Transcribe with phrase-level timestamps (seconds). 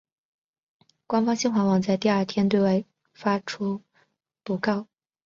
[1.05, 3.83] 官方新华网在第二天对外发出
[4.43, 4.87] 讣告。